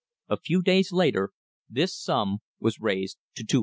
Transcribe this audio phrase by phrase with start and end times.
[0.29, 1.29] A few days later
[1.69, 3.59] this sum was raised to $200,000.